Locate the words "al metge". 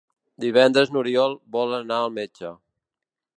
2.07-2.51